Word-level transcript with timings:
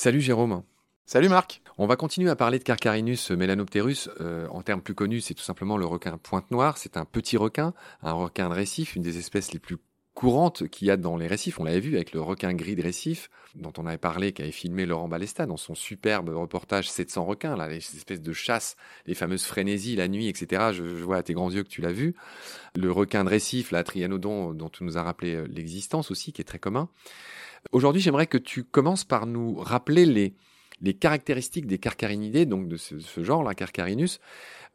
Salut 0.00 0.20
Jérôme. 0.20 0.62
Salut 1.06 1.28
Marc. 1.28 1.60
On 1.76 1.88
va 1.88 1.96
continuer 1.96 2.30
à 2.30 2.36
parler 2.36 2.60
de 2.60 2.62
Carcarinus 2.62 3.32
melanopterus. 3.32 4.08
Euh, 4.20 4.46
en 4.50 4.62
termes 4.62 4.80
plus 4.80 4.94
connus, 4.94 5.22
c'est 5.22 5.34
tout 5.34 5.42
simplement 5.42 5.76
le 5.76 5.86
requin 5.86 6.18
pointe 6.18 6.52
noire. 6.52 6.78
C'est 6.78 6.96
un 6.96 7.04
petit 7.04 7.36
requin, 7.36 7.74
un 8.02 8.12
requin 8.12 8.48
de 8.48 8.54
récif, 8.54 8.94
une 8.94 9.02
des 9.02 9.18
espèces 9.18 9.52
les 9.52 9.58
plus 9.58 9.76
courantes 10.18 10.66
qu'il 10.66 10.88
y 10.88 10.90
a 10.90 10.96
dans 10.96 11.16
les 11.16 11.28
récifs. 11.28 11.60
On 11.60 11.64
l'avait 11.64 11.78
vu 11.78 11.94
avec 11.94 12.10
le 12.10 12.20
requin 12.20 12.52
gris 12.52 12.74
de 12.74 12.82
récif, 12.82 13.30
dont 13.54 13.72
on 13.78 13.86
avait 13.86 13.98
parlé, 13.98 14.32
qu'avait 14.32 14.50
filmé 14.50 14.84
Laurent 14.84 15.06
Balesta 15.06 15.46
dans 15.46 15.56
son 15.56 15.76
superbe 15.76 16.30
reportage 16.30 16.90
700 16.90 17.24
requins, 17.24 17.56
là, 17.56 17.68
les 17.68 17.76
espèces 17.76 18.20
de 18.20 18.32
chasse, 18.32 18.74
les 19.06 19.14
fameuses 19.14 19.44
frénésies 19.44 19.94
la 19.94 20.08
nuit, 20.08 20.26
etc. 20.26 20.72
Je, 20.72 20.96
je 20.96 21.04
vois 21.04 21.18
à 21.18 21.22
tes 21.22 21.34
grands 21.34 21.52
yeux 21.52 21.62
que 21.62 21.68
tu 21.68 21.82
l'as 21.82 21.92
vu. 21.92 22.16
Le 22.74 22.90
requin 22.90 23.22
de 23.22 23.28
récif, 23.28 23.70
la 23.70 23.84
trianodon, 23.84 24.54
dont 24.54 24.68
tu 24.68 24.82
nous 24.82 24.98
as 24.98 25.04
rappelé 25.04 25.36
euh, 25.36 25.46
l'existence 25.48 26.10
aussi, 26.10 26.32
qui 26.32 26.40
est 26.40 26.44
très 26.44 26.58
commun. 26.58 26.88
Aujourd'hui, 27.70 28.02
j'aimerais 28.02 28.26
que 28.26 28.38
tu 28.38 28.64
commences 28.64 29.04
par 29.04 29.24
nous 29.24 29.54
rappeler 29.54 30.04
les, 30.04 30.34
les 30.82 30.94
caractéristiques 30.94 31.66
des 31.66 31.78
carcarinidés, 31.78 32.46
donc 32.46 32.68
de 32.68 32.76
ce, 32.76 32.98
ce 32.98 33.24
genre-là, 33.24 33.54
Carcarinus. 33.54 34.20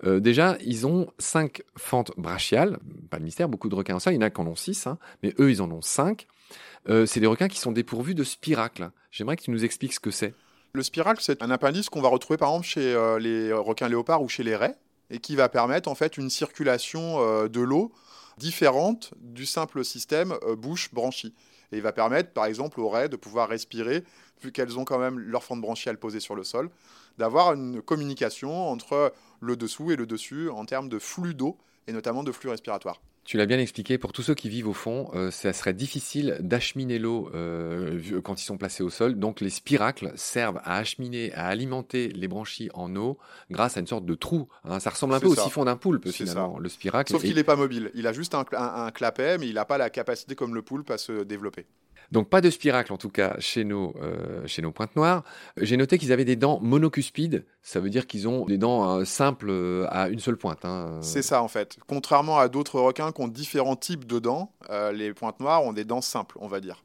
Euh, 0.05 0.19
déjà, 0.19 0.57
ils 0.65 0.85
ont 0.85 1.07
cinq 1.17 1.63
fentes 1.77 2.11
brachiales, 2.17 2.79
pas 3.09 3.19
de 3.19 3.23
mystère, 3.23 3.47
beaucoup 3.47 3.69
de 3.69 3.75
requins 3.75 3.95
ont 3.95 3.99
ça, 3.99 4.11
il 4.11 4.15
y 4.15 4.17
en 4.17 4.21
a 4.21 4.29
qui 4.29 4.41
en 4.41 4.47
ont 4.47 4.55
six, 4.55 4.87
hein, 4.87 4.97
mais 5.21 5.33
eux, 5.39 5.51
ils 5.51 5.61
en 5.61 5.71
ont 5.71 5.81
cinq. 5.81 6.27
Euh, 6.89 7.05
c'est 7.05 7.19
des 7.19 7.27
requins 7.27 7.47
qui 7.47 7.59
sont 7.59 7.71
dépourvus 7.71 8.15
de 8.15 8.23
spiracles. 8.23 8.91
J'aimerais 9.11 9.37
que 9.37 9.43
tu 9.43 9.51
nous 9.51 9.63
expliques 9.63 9.93
ce 9.93 9.99
que 9.99 10.11
c'est. 10.11 10.33
Le 10.73 10.83
spiracle, 10.83 11.21
c'est 11.21 11.41
un 11.41 11.51
appendice 11.51 11.89
qu'on 11.89 12.01
va 12.01 12.09
retrouver 12.09 12.37
par 12.37 12.49
exemple 12.49 12.65
chez 12.65 12.93
euh, 12.93 13.19
les 13.19 13.53
requins 13.53 13.87
léopards 13.87 14.23
ou 14.23 14.27
chez 14.27 14.43
les 14.43 14.55
raies, 14.55 14.75
et 15.09 15.19
qui 15.19 15.35
va 15.35 15.47
permettre 15.47 15.89
en 15.89 15.95
fait 15.95 16.17
une 16.17 16.29
circulation 16.29 17.47
de 17.47 17.61
l'eau 17.61 17.91
différente 18.37 19.13
du 19.19 19.45
simple 19.45 19.85
système 19.85 20.33
bouche-branchie. 20.57 21.35
Et 21.73 21.77
il 21.77 21.81
va 21.81 21.91
permettre, 21.91 22.31
par 22.31 22.45
exemple, 22.45 22.79
aux 22.79 22.87
raies 22.87 23.09
de 23.09 23.15
pouvoir 23.15 23.49
respirer, 23.49 24.03
vu 24.41 24.51
qu'elles 24.51 24.77
ont 24.77 24.85
quand 24.85 24.99
même 24.99 25.17
leur 25.17 25.43
fente 25.43 25.59
branchiale 25.59 25.97
posée 25.97 26.19
sur 26.19 26.35
le 26.35 26.43
sol, 26.43 26.69
d'avoir 27.17 27.53
une 27.53 27.81
communication 27.81 28.69
entre 28.69 29.11
le 29.41 29.57
dessous 29.57 29.91
et 29.91 29.95
le 29.95 30.05
dessus 30.05 30.49
en 30.49 30.65
termes 30.65 30.87
de 30.87 30.99
flux 30.99 31.33
d'eau, 31.33 31.57
et 31.87 31.91
notamment 31.91 32.23
de 32.23 32.31
flux 32.31 32.49
respiratoire. 32.49 33.01
Tu 33.25 33.37
l'as 33.37 33.45
bien 33.45 33.57
expliqué, 33.57 33.97
pour 33.97 34.11
tous 34.11 34.21
ceux 34.21 34.35
qui 34.35 34.49
vivent 34.49 34.67
au 34.67 34.73
fond, 34.73 35.09
euh, 35.13 35.31
ça 35.31 35.53
serait 35.53 35.73
difficile 35.73 36.35
d'acheminer 36.41 36.99
l'eau 36.99 37.31
euh, 37.33 37.91
vu- 37.93 38.21
quand 38.21 38.41
ils 38.41 38.45
sont 38.45 38.57
placés 38.57 38.83
au 38.83 38.89
sol. 38.89 39.15
Donc 39.17 39.39
les 39.39 39.49
spiracles 39.49 40.11
servent 40.15 40.59
à 40.65 40.75
acheminer, 40.77 41.33
à 41.33 41.47
alimenter 41.47 42.09
les 42.09 42.27
branchies 42.27 42.69
en 42.73 42.93
eau 42.97 43.17
grâce 43.49 43.77
à 43.77 43.79
une 43.79 43.87
sorte 43.87 44.05
de 44.05 44.15
trou. 44.15 44.49
hein. 44.65 44.81
Ça 44.81 44.89
ressemble 44.89 45.13
un 45.13 45.19
peu 45.21 45.27
au 45.27 45.35
siphon 45.45 45.63
d'un 45.63 45.77
poulpe 45.77 46.09
finalement, 46.11 46.59
le 46.59 46.67
spiracle. 46.67 47.11
Sauf 47.13 47.23
Et- 47.23 47.27
qu'il 47.27 47.35
n'est 47.37 47.43
pas 47.45 47.55
mobile. 47.55 47.91
Il 47.95 48.07
a 48.07 48.11
juste 48.13 48.35
un, 48.35 48.43
un- 48.57 48.85
un 48.87 48.91
clapet, 48.91 49.37
mais 49.37 49.47
il 49.47 49.53
n'a 49.55 49.63
pas 49.65 49.77
la 49.77 49.89
capacité 49.89 50.35
comme 50.35 50.53
le 50.53 50.61
poulpe 50.61 50.91
à 50.91 50.97
se 50.97 51.23
développer. 51.23 51.65
Donc 52.11 52.29
pas 52.29 52.41
de 52.41 52.49
spiracle 52.49 52.91
en 52.93 52.97
tout 52.97 53.09
cas 53.09 53.35
chez 53.39 53.63
nos, 53.63 53.95
euh, 54.01 54.45
chez 54.45 54.61
nos 54.61 54.71
pointes 54.71 54.95
noires. 54.95 55.23
J'ai 55.57 55.77
noté 55.77 55.97
qu'ils 55.97 56.11
avaient 56.11 56.25
des 56.25 56.35
dents 56.35 56.59
monocuspides, 56.61 57.45
ça 57.61 57.79
veut 57.79 57.89
dire 57.89 58.07
qu'ils 58.07 58.27
ont 58.27 58.45
des 58.45 58.57
dents 58.57 58.99
euh, 58.99 59.05
simples 59.05 59.49
euh, 59.49 59.87
à 59.89 60.09
une 60.09 60.19
seule 60.19 60.37
pointe. 60.37 60.65
hein. 60.65 60.99
C'est 61.01 61.21
ça 61.21 61.41
en 61.41 61.47
fait. 61.47 61.77
Contrairement 61.87 62.37
à 62.37 62.49
d'autres 62.49 62.79
requins 62.79 63.11
qui 63.11 63.21
ont 63.21 63.27
différents 63.27 63.75
types 63.75 64.05
de 64.05 64.19
dents, 64.19 64.51
les 64.93 65.13
pointes 65.13 65.39
noires 65.39 65.63
ont 65.63 65.73
des 65.73 65.85
dents 65.85 66.01
simples, 66.01 66.37
on 66.39 66.47
va 66.47 66.59
dire. 66.59 66.83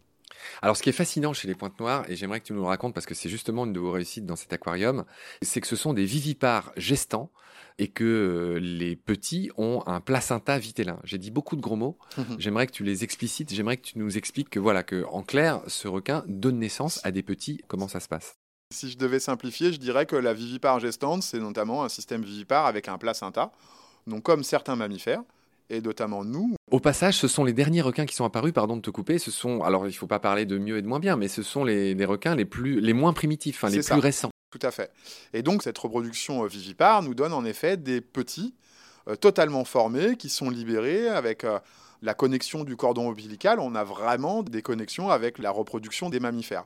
Alors, 0.63 0.77
ce 0.77 0.83
qui 0.83 0.89
est 0.89 0.93
fascinant 0.93 1.33
chez 1.33 1.49
les 1.49 1.55
pointes 1.55 1.79
noires, 1.81 2.05
et 2.09 2.17
j'aimerais 2.17 2.41
que 2.41 2.47
tu 2.47 2.53
nous 2.53 2.61
le 2.61 2.67
racontes 2.67 2.95
parce 2.95 3.07
que 3.07 3.15
c'est 3.15 3.29
justement 3.29 3.65
une 3.65 3.73
de 3.73 3.81
vos 3.81 3.93
réussites 3.93 4.27
dans 4.27 4.37
cet 4.37 4.53
aquarium, 4.53 5.05
c'est 5.43 5.61
que 5.61 5.67
ce 5.67 5.77
sont 5.77 5.95
des 5.95 6.05
vivipares 6.05 6.73
gestants 6.77 7.31
et 7.79 7.89
que 7.89 8.05
euh, 8.05 8.59
les 8.59 8.97
petits 8.97 9.51
ont 9.57 9.83
un 9.87 10.01
placenta 10.01 10.59
vitellin. 10.59 10.99
J'ai 11.05 11.19
dit 11.19 11.31
beaucoup 11.31 11.57
de 11.57 11.61
gros 11.61 11.77
mots. 11.77 11.97
J'aimerais 12.39 12.67
que 12.67 12.73
tu 12.73 12.83
les 12.83 13.05
explicites. 13.05 13.55
J'aimerais 13.55 13.77
que 13.77 13.87
tu 13.87 13.99
nous 13.99 14.19
expliques 14.19 14.51
que 14.51 14.59
voilà 14.59 14.83
que 14.83 15.05
en 15.11 15.23
clair, 15.23 15.61
ce 15.69 15.87
requin 15.87 16.25
donne 16.27 16.59
naissance 16.59 17.01
à 17.05 17.13
des 17.13 17.23
petits. 17.23 17.63
Comment 17.69 17.89
ça 17.89 18.01
se 18.01 18.09
passe? 18.09 18.37
Si 18.75 18.91
je 18.91 18.99
devais 18.99 19.21
simplifier, 19.21 19.73
je 19.73 19.79
dirais 19.79 20.07
que 20.07 20.17
la 20.17 20.35
vivipare 20.35 20.79
gestante, 20.81 21.23
c'est 21.23 21.39
notamment 21.39 21.85
un 21.85 21.89
système 21.89 22.23
vivipare 22.23 22.67
avec 22.67 22.89
un 22.89 22.99
placenta, 22.99 23.51
donc 24.07 24.25
comme 24.25 24.43
certains 24.43 24.77
mammifères, 24.77 25.23
et 25.71 25.81
notamment 25.81 26.25
nous. 26.25 26.55
Au 26.71 26.81
passage, 26.81 27.17
ce 27.17 27.29
sont 27.29 27.45
les 27.45 27.53
derniers 27.53 27.81
requins 27.81 28.07
qui 28.07 28.15
sont 28.15 28.25
apparus. 28.25 28.53
Pardon 28.53 28.77
de 28.77 28.83
te 28.83 28.91
couper. 28.91 29.19
Ce 29.19 29.31
sont 29.31 29.63
alors 29.63 29.87
il 29.87 29.93
faut 29.93 30.07
pas 30.07 30.21
parler 30.21 30.47
de 30.47 30.59
mieux 30.59 30.79
et 30.79 30.83
de 30.83 30.87
moins 30.87 31.01
bien, 31.01 31.17
mais 31.17 31.29
ce 31.29 31.43
sont 31.43 31.65
les, 31.65 31.95
les 31.95 32.05
requins 32.05 32.35
les 32.35 32.45
plus 32.45 32.81
les 32.81 32.93
moins 32.93 33.13
primitifs, 33.13 33.63
enfin, 33.63 33.75
les 33.75 33.83
plus 33.83 33.95
récents. 33.95 34.31
Tout 34.51 34.59
à 34.63 34.71
fait. 34.71 34.91
Et 35.35 35.43
donc 35.43 35.63
cette 35.63 35.79
reproduction 35.79 36.45
euh, 36.45 36.47
vivipare 36.47 37.03
nous 37.03 37.15
donne 37.15 37.33
en 37.33 37.45
effet 37.45 37.77
des 37.77 38.01
petits 38.01 38.55
euh, 39.09 39.17
totalement 39.17 39.65
formés 39.65 40.17
qui 40.17 40.31
sont 40.31 40.49
libérés 40.49 41.09
avec 41.09 41.45
euh, 41.45 41.59
la 42.01 42.15
connexion 42.15 42.65
du 42.65 42.77
cordon 42.77 43.09
ombilical. 43.09 43.61
On 43.61 43.75
a 43.75 43.85
vraiment 43.85 44.43
des 44.43 44.63
connexions 44.63 45.11
avec 45.11 45.39
la 45.39 45.51
reproduction 45.51 46.09
des 46.09 46.21
mammifères. 46.21 46.65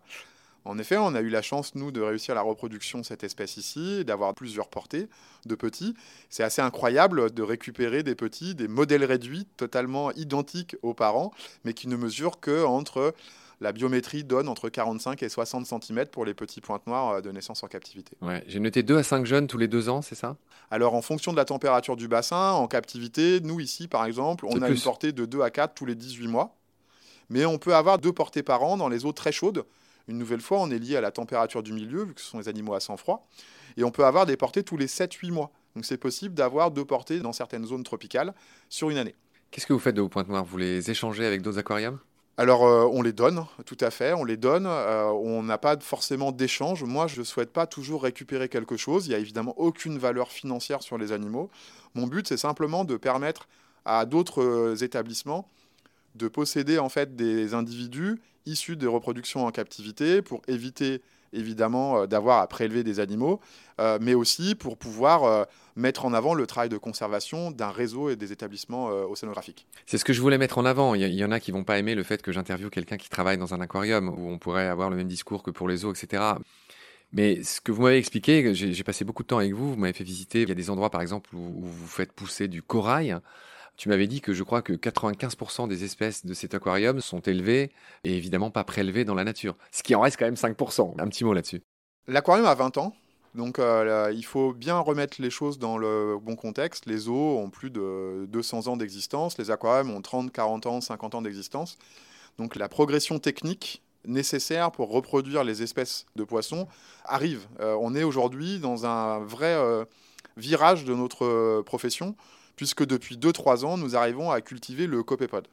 En 0.65 0.79
effet, 0.79 0.97
on 0.97 1.15
a 1.15 1.21
eu 1.21 1.29
la 1.29 1.43
chance, 1.43 1.75
nous, 1.75 1.91
de 1.91 2.01
réussir 2.01 2.35
la 2.35 2.43
reproduction 2.43 3.01
de 3.01 3.05
cette 3.05 3.25
espèce 3.25 3.57
ici, 3.57 4.05
d'avoir 4.05 4.35
plusieurs 4.35 4.69
portées 4.69 5.09
de 5.45 5.55
petits. 5.55 5.95
C'est 6.31 6.45
assez 6.45 6.63
incroyable 6.63 7.33
de 7.33 7.43
récupérer 7.43 8.03
des 8.03 8.15
petits, 8.15 8.55
des 8.55 8.69
modèles 8.69 9.05
réduits, 9.05 9.47
totalement 9.57 10.13
identiques 10.13 10.77
aux 10.83 10.95
parents, 10.95 11.33
mais 11.65 11.75
qui 11.75 11.89
ne 11.89 11.97
mesurent 11.97 12.39
que 12.41 12.65
entre 12.65 13.15
la 13.63 13.73
biométrie 13.73 14.25
donne 14.25 14.49
entre 14.49 14.69
45 14.69 15.23
et 15.23 15.29
60 15.29 15.67
cm 15.67 16.07
pour 16.07 16.25
les 16.25 16.35
petits 16.35 16.61
pointes 16.61 16.87
noires 16.87 17.11
euh, 17.11 17.21
de 17.21 17.31
naissance 17.31 17.63
en 17.63 17.69
captivité. 17.69 18.17
Ouais, 18.21 18.43
j'ai 18.49 18.59
noté 18.61 18.83
2 18.83 18.99
à 18.99 19.03
5 19.03 19.25
jeunes 19.25 19.47
tous 19.47 19.59
les 19.59 19.69
deux 19.69 19.89
ans, 19.89 20.03
c'est 20.03 20.17
ça? 20.17 20.37
Alors, 20.71 20.95
en 20.95 21.03
fonction 21.03 21.33
de 21.33 21.37
la 21.37 21.45
température 21.45 21.97
du 21.97 22.09
bassin, 22.09 22.53
en 22.53 22.67
captivité, 22.67 23.41
nous 23.41 23.61
ici, 23.61 23.89
par 23.89 24.05
exemple, 24.05 24.47
on 24.47 24.61
a 24.63 24.67
plus. 24.67 24.77
une 24.77 24.81
portée 24.81 25.13
de 25.13 25.25
2 25.25 25.43
à 25.43 25.51
4 25.51 25.75
tous 25.75 25.87
les 25.87 25.95
18 25.95 26.27
mois. 26.27 26.57
Mais 27.31 27.47
on 27.47 27.59
peut 27.59 27.75
avoir 27.75 27.99
deux 27.99 28.13
portées 28.13 28.43
par 28.43 28.63
an 28.63 28.77
dans 28.77 28.89
les 28.89 29.07
eaux 29.07 29.13
très 29.13 29.33
chaudes. 29.33 29.65
Une 30.09 30.19
nouvelle 30.19 30.41
fois, 30.41 30.59
on 30.61 30.71
est 30.71 30.79
lié 30.79 30.97
à 30.97 31.01
la 31.01 31.11
température 31.11 31.63
du 31.63 31.73
milieu, 31.73 32.05
vu 32.05 32.15
que 32.15 32.21
ce 32.21 32.29
sont 32.29 32.39
des 32.39 32.49
animaux 32.49 32.75
à 32.75 32.81
sang 32.81 32.97
froid. 32.97 33.27
Et 33.77 33.85
on 33.85 33.91
peut 33.91 34.05
avoir 34.05 34.27
des 34.27 34.37
portées 34.37 34.63
tous 34.63 34.77
les 34.77 34.87
7-8 34.87 35.31
mois. 35.31 35.51
Donc, 35.75 35.85
c'est 35.85 35.97
possible 35.97 36.35
d'avoir 36.35 36.71
deux 36.71 36.85
portées 36.85 37.21
dans 37.21 37.33
certaines 37.33 37.65
zones 37.65 37.83
tropicales 37.85 38.35
sur 38.69 38.91
une 38.91 38.99
année. 38.99 39.15
Qu'est-ce 39.51 39.67
que 39.67 39.73
vous 39.73 39.79
faites 39.79 39.95
de 39.95 40.01
vos 40.01 40.09
pointes 40.09 40.29
noires 40.29 40.45
Vous 40.45 40.59
les 40.59 40.91
échangez 40.91 41.27
avec 41.27 41.43
d'autres 41.43 41.59
aquariums? 41.59 41.99
Alors, 42.39 42.65
euh, 42.65 42.89
on 42.91 43.03
les 43.03 43.13
donne, 43.13 43.45
tout 43.67 43.77
à 43.81 43.91
fait, 43.91 44.15
on 44.15 44.25
les 44.25 44.39
donne. 44.39 44.67
euh, 44.67 45.05
on 45.11 45.43
n'a 45.43 45.59
pas 45.59 45.79
forcément 45.79 46.33
d'échange. 46.33 46.83
Moi, 46.83 47.07
je 47.07 47.21
ne 47.21 47.25
souhaite 47.25 47.53
pas 47.53 47.67
toujours 47.67 48.03
récupérer 48.03 48.49
quelque 48.49 48.79
chose. 48.79 49.07
Il 49.07 49.11
n'y 49.11 49.15
a 49.15 49.19
évidemment 49.19 49.55
aucune 49.59 49.99
valeur 49.99 50.31
financière 50.31 50.83
sur 50.83 50.97
les 50.97 51.13
animaux. 51.13 51.51
Mon 51.95 52.07
but, 52.07 52.27
c'est 52.27 52.39
simplement 52.39 52.85
de 52.85 52.97
permettre 52.97 53.49
à 53.85 54.07
d'autres 54.07 54.43
euh, 54.43 54.77
établissements 54.77 55.47
de 56.15 56.29
posséder 56.29 56.79
en 56.79 56.89
fait 56.89 57.17
des 57.17 57.55
individus 57.55 58.21
issus 58.47 58.77
des 58.77 58.87
reproductions 58.87 59.45
en 59.47 59.51
captivité 59.51 60.23
pour 60.23 60.43
éviter 60.49 61.01
évidemment 61.33 62.03
euh, 62.03 62.07
d'avoir 62.07 62.41
à 62.41 62.47
prélever 62.47 62.85
des 62.85 63.01
animaux, 63.01 63.41
euh, 63.81 63.99
mais 64.01 64.15
aussi 64.15 64.55
pour 64.55 64.77
pouvoir 64.77 65.25
euh, 65.25 65.45
mettre 65.77 66.05
en 66.05 66.13
avant 66.13 66.35
le 66.35 66.47
travail 66.47 66.69
de 66.69 66.77
conservation 66.77 67.51
d'un 67.51 67.71
réseau 67.71 68.11
et 68.11 68.17
des 68.17 68.33
établissements 68.33 68.89
océanographiques. 68.89 69.67
C'est 69.87 69.97
ce 69.97 70.05
que 70.05 70.13
je 70.13 70.21
voulais 70.21 70.39
mettre 70.39 70.59
en 70.59 70.65
avant. 70.65 70.95
Il 70.95 71.03
y, 71.03 71.25
en 71.25 71.33
a 71.33 71.41
qui 71.41 71.51
vont 71.51 71.65
pas 71.65 71.79
aimer 71.79 71.95
le 71.95 72.03
fait 72.03 72.21
que 72.21 72.31
j'interviewe 72.31 72.69
quelqu'un 72.69 72.99
qui 72.99 73.09
travaille 73.09 73.39
dans 73.39 73.55
un 73.55 73.61
aquarium 73.61 74.09
où 74.09 74.29
on 74.29 74.39
pourrait 74.39 74.67
avoir 74.67 74.91
le 74.91 74.97
même 74.97 75.09
discours 75.09 75.43
que 75.43 75.51
pour 75.51 75.69
les 75.69 75.87
eaux, 75.87 75.93
etc. 75.95 76.23
Mais 77.13 77.43
ce 77.43 77.61
que 77.63 77.73
vous 77.73 77.83
m'avez 77.83 77.97
expliqué, 77.97 78.55
j'ai 78.55 78.85
passé 78.85 79.05
beaucoup 79.05 79.23
de 79.23 79.29
temps 79.29 79.39
avec 79.39 79.55
vous, 79.55 79.71
vous 79.71 79.77
m'avez 79.79 79.93
fait 79.95 80.05
visiter, 80.05 80.43
il 80.43 80.49
y 80.49 80.53
a 80.53 80.55
des 80.55 80.69
endroits 80.69 80.91
par 80.91 81.01
exemple 81.01 81.35
où 81.35 81.65
vous 81.65 81.87
faites 81.87 82.13
pousser 82.13 82.49
du 82.49 82.63
corail. 82.63 83.17
Tu 83.83 83.89
m'avais 83.89 84.07
dit 84.07 84.21
que 84.21 84.33
je 84.33 84.45
crois 84.45 84.63
que 84.63 84.75
95% 84.75 85.67
des 85.67 85.83
espèces 85.83 86.25
de 86.25 86.35
cet 86.35 86.55
aquarium 86.55 87.01
sont 87.01 87.19
élevées 87.19 87.73
et 88.05 88.17
évidemment 88.17 88.53
pas 88.53 88.63
prélevées 88.63 89.05
dans 89.05 89.17
la 89.17 89.25
nature. 89.25 89.57
Ce 89.73 89.83
qui 89.83 89.97
en 89.97 90.03
reste 90.03 90.21
quand 90.21 90.25
même 90.25 90.35
5%. 90.35 91.01
Un 91.01 91.09
petit 91.09 91.25
mot 91.25 91.35
là-dessus. 91.35 91.63
L'aquarium 92.07 92.47
a 92.47 92.55
20 92.55 92.79
ans, 92.79 92.95
donc 93.35 93.59
euh, 93.59 94.13
il 94.15 94.25
faut 94.25 94.53
bien 94.53 94.79
remettre 94.79 95.21
les 95.21 95.31
choses 95.31 95.59
dans 95.59 95.79
le 95.79 96.17
bon 96.17 96.37
contexte. 96.37 96.87
Les 96.87 97.09
eaux 97.09 97.39
ont 97.39 97.51
plus 97.51 97.71
de 97.71 98.25
200 98.29 98.69
ans 98.69 98.77
d'existence, 98.77 99.37
les 99.37 99.51
aquariums 99.51 99.91
ont 99.91 100.01
30, 100.01 100.31
40 100.31 100.67
ans, 100.67 100.81
50 100.81 101.17
ans 101.17 101.23
d'existence. 101.23 101.77
Donc 102.39 102.55
la 102.55 102.69
progression 102.69 103.19
technique 103.19 103.83
nécessaire 104.05 104.71
pour 104.71 104.93
reproduire 104.93 105.43
les 105.43 105.61
espèces 105.61 106.07
de 106.15 106.23
poissons 106.23 106.69
arrive. 107.05 107.49
Euh, 107.59 107.77
on 107.81 107.97
est 107.97 108.05
aujourd'hui 108.05 108.61
dans 108.61 108.87
un 108.87 109.19
vrai 109.25 109.57
euh, 109.57 109.85
virage 110.37 110.85
de 110.85 110.95
notre 110.95 111.63
profession, 111.63 112.15
puisque 112.63 112.87
depuis 112.87 113.17
2-3 113.17 113.65
ans, 113.65 113.77
nous 113.77 113.97
arrivons 113.97 114.31
à 114.31 114.41
cultiver 114.41 114.87
le 114.87 115.03
copépode, 115.03 115.49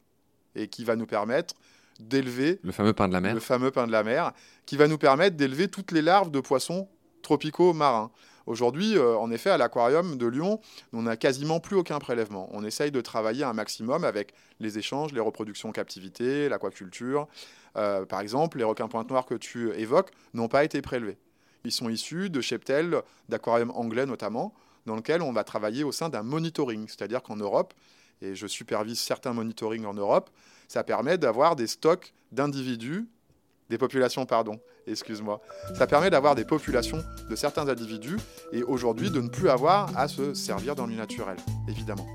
et 0.54 0.68
qui 0.68 0.84
va 0.84 0.94
nous 0.94 1.06
permettre 1.06 1.56
d'élever 1.98 2.60
Le 2.62 2.70
fameux 2.70 2.92
pain 2.92 3.08
de 3.08 3.12
la 3.12 3.20
mer. 3.20 3.34
le 3.34 3.40
fameux 3.40 3.72
pain 3.72 3.88
de 3.88 3.90
la 3.90 4.04
mer, 4.04 4.30
qui 4.64 4.76
va 4.76 4.86
nous 4.86 4.96
permettre 4.96 5.36
d'élever 5.36 5.66
toutes 5.66 5.90
les 5.90 6.02
larves 6.02 6.30
de 6.30 6.38
poissons 6.38 6.86
tropicaux 7.22 7.72
marins. 7.72 8.12
Aujourd'hui, 8.46 8.96
euh, 8.96 9.16
en 9.16 9.32
effet, 9.32 9.50
à 9.50 9.58
l'aquarium 9.58 10.18
de 10.18 10.26
Lyon, 10.28 10.60
on 10.92 11.02
n'a 11.02 11.16
quasiment 11.16 11.58
plus 11.58 11.74
aucun 11.74 11.98
prélèvement. 11.98 12.48
On 12.52 12.62
essaye 12.62 12.92
de 12.92 13.00
travailler 13.00 13.42
un 13.42 13.54
maximum 13.54 14.04
avec 14.04 14.32
les 14.60 14.78
échanges, 14.78 15.12
les 15.12 15.18
reproductions 15.18 15.70
en 15.70 15.72
captivité, 15.72 16.48
l'aquaculture. 16.48 17.26
Euh, 17.76 18.06
par 18.06 18.20
exemple, 18.20 18.58
les 18.58 18.64
requins 18.64 18.86
pointe 18.86 19.10
noire 19.10 19.26
que 19.26 19.34
tu 19.34 19.72
évoques 19.72 20.12
n'ont 20.32 20.46
pas 20.46 20.62
été 20.62 20.80
prélevés. 20.80 21.18
Ils 21.64 21.72
sont 21.72 21.88
issus 21.88 22.30
de 22.30 22.40
cheptels, 22.40 23.02
d'aquariums 23.28 23.72
anglais 23.74 24.06
notamment. 24.06 24.54
Dans 24.86 24.96
lequel 24.96 25.22
on 25.22 25.32
va 25.32 25.44
travailler 25.44 25.84
au 25.84 25.92
sein 25.92 26.08
d'un 26.08 26.22
monitoring. 26.22 26.86
C'est-à-dire 26.88 27.22
qu'en 27.22 27.36
Europe, 27.36 27.74
et 28.22 28.34
je 28.34 28.46
supervise 28.46 28.98
certains 28.98 29.32
monitorings 29.32 29.86
en 29.86 29.94
Europe, 29.94 30.30
ça 30.68 30.84
permet 30.84 31.18
d'avoir 31.18 31.56
des 31.56 31.66
stocks 31.66 32.12
d'individus, 32.32 33.08
des 33.70 33.78
populations, 33.78 34.26
pardon, 34.26 34.60
excuse-moi. 34.86 35.40
Ça 35.76 35.86
permet 35.86 36.10
d'avoir 36.10 36.34
des 36.34 36.44
populations 36.44 37.02
de 37.28 37.36
certains 37.36 37.68
individus 37.68 38.18
et 38.52 38.62
aujourd'hui 38.62 39.10
de 39.10 39.20
ne 39.20 39.28
plus 39.28 39.48
avoir 39.48 39.96
à 39.96 40.08
se 40.08 40.34
servir 40.34 40.74
dans 40.74 40.86
le 40.86 40.94
naturel, 40.94 41.36
évidemment. 41.68 42.06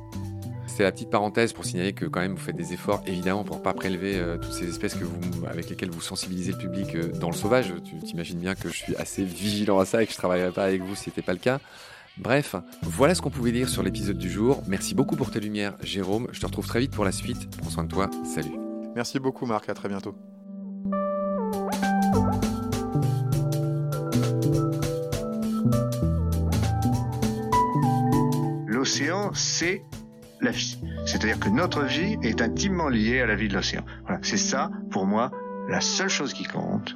C'est 0.68 0.84
la 0.84 0.92
petite 0.92 1.10
parenthèse 1.10 1.54
pour 1.54 1.64
signaler 1.64 1.94
que 1.94 2.06
quand 2.06 2.20
même 2.20 2.34
vous 2.34 2.44
faites 2.44 2.58
des 2.58 2.74
efforts 2.74 3.02
évidemment 3.08 3.46
pour 3.46 3.58
ne 3.58 3.62
pas 3.62 3.74
prélever 3.74 4.18
euh, 4.18 4.38
toutes 4.38 4.52
ces 4.52 4.68
espèces 4.68 4.96
que 4.96 5.06
vous, 5.06 5.46
avec 5.46 5.70
lesquelles 5.70 5.92
vous 5.92 6.02
sensibilisez 6.02 6.52
le 6.52 6.58
public 6.58 6.96
euh, 6.96 7.12
dans 7.14 7.30
le 7.30 7.36
sauvage. 7.36 7.74
Tu 7.86 7.98
t'imagines 8.00 8.40
bien 8.40 8.56
que 8.56 8.68
je 8.68 8.74
suis 8.74 8.96
assez 8.98 9.24
vigilant 9.24 9.80
à 9.80 9.86
ça 9.86 10.04
et 10.04 10.06
que 10.06 10.12
je 10.12 10.18
ne 10.18 10.20
travaillerai 10.20 10.52
pas 10.52 10.66
avec 10.66 10.82
vous 10.82 10.94
si 10.96 11.06
ce 11.06 11.10
n'était 11.12 11.22
pas 11.22 11.32
le 11.32 11.40
cas. 11.40 11.62
Bref, 12.18 12.56
voilà 12.82 13.14
ce 13.14 13.22
qu'on 13.22 13.30
pouvait 13.30 13.52
dire 13.52 13.68
sur 13.68 13.84
l'épisode 13.84 14.18
du 14.18 14.30
jour. 14.30 14.64
Merci 14.68 14.96
beaucoup 14.96 15.18
pour 15.18 15.32
tes 15.32 15.42
lumières, 15.42 15.76
Jérôme. 15.84 16.28
Je 16.32 16.40
te 16.40 16.46
retrouve 16.46 16.66
très 16.66 16.80
vite 16.80 16.92
pour 16.92 17.04
la 17.04 17.12
suite. 17.12 17.50
Prends 17.58 17.70
soin 17.70 17.84
de 17.84 17.90
toi. 17.90 18.10
Salut. 18.24 18.56
Merci 18.96 19.20
beaucoup, 19.20 19.46
Marc. 19.46 19.68
À 19.68 19.74
très 19.74 19.90
bientôt. 19.90 20.16
L'océan, 28.66 29.34
c'est 29.34 29.84
la 30.40 30.52
vie. 30.52 30.80
C'est-à-dire 31.06 31.40
que 31.40 31.50
notre 31.50 31.84
vie 31.84 32.18
est 32.24 32.42
intimement 32.42 32.88
liée 32.88 33.20
à 33.20 33.26
la 33.26 33.36
vie 33.36 33.50
de 33.50 33.56
l'océan. 33.56 33.84
Voilà, 34.04 34.20
c'est 34.22 34.38
ça, 34.38 34.72
pour 34.90 35.06
moi, 35.06 35.32
la 35.68 35.82
seule 35.82 36.10
chose 36.10 36.34
qui 36.34 36.46
compte. 36.46 36.96